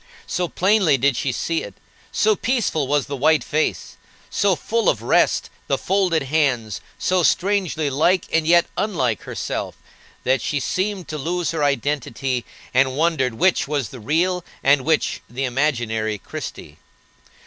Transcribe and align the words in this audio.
So 0.25 0.47
plainly 0.47 0.97
did 0.97 1.15
she 1.15 1.31
see 1.31 1.61
it, 1.61 1.75
so 2.11 2.35
peaceful 2.35 2.87
was 2.87 3.05
the 3.05 3.15
white 3.15 3.43
face, 3.43 3.97
so 4.31 4.55
full 4.55 4.89
of 4.89 5.03
rest 5.03 5.51
the 5.67 5.77
folded 5.77 6.23
hands, 6.23 6.81
so 6.97 7.21
strangely 7.21 7.87
like, 7.87 8.25
and 8.33 8.47
yet 8.47 8.65
unlike, 8.77 9.21
herself, 9.25 9.75
that 10.23 10.41
she 10.41 10.59
seemed 10.59 11.07
to 11.09 11.19
lose 11.19 11.51
her 11.51 11.63
identity, 11.63 12.45
and 12.73 12.97
wondered 12.97 13.35
which 13.35 13.67
was 13.67 13.89
the 13.89 13.99
real 13.99 14.43
and 14.63 14.85
which 14.85 15.21
the 15.29 15.43
imaginary 15.43 16.17
Christie. 16.17 16.79